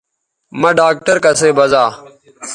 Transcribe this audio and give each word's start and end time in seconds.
مہ 0.59 0.69
ڈاکٹر 0.77 1.15
کسئ 1.25 1.51
بزا 1.57 1.85